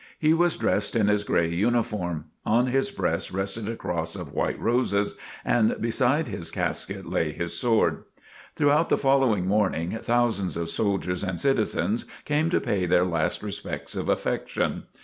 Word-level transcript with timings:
He 0.17 0.33
was 0.33 0.57
dressed 0.57 0.95
in 0.95 1.09
his 1.09 1.23
gray 1.23 1.47
uniform. 1.49 2.25
On 2.43 2.65
his 2.65 2.89
breast 2.89 3.29
rested 3.29 3.69
a 3.69 3.75
cross 3.75 4.15
of 4.15 4.33
white 4.33 4.59
roses 4.59 5.15
and 5.45 5.79
beside 5.79 6.27
his 6.27 6.49
casket 6.49 7.07
lay 7.07 7.31
his 7.31 7.53
sword. 7.55 8.03
Throughout 8.55 8.89
the 8.89 8.97
following 8.97 9.45
morning, 9.45 9.91
thousands 10.01 10.57
of 10.57 10.71
soldiers 10.71 11.23
and 11.23 11.39
citizens 11.39 12.05
came 12.25 12.49
to 12.49 12.59
pay 12.59 12.87
their 12.87 13.05
last 13.05 13.41
tribute 13.41 13.95
of 13.95 14.09
affection. 14.09 14.85